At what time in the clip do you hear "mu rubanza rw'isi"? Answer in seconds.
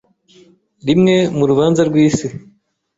1.37-2.27